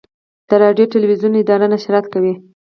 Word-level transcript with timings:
د 0.47 0.51
راډیو 0.63 0.91
تلویزیون 0.93 1.33
اداره 1.41 1.65
نشرات 1.73 2.05
کوي 2.13 2.33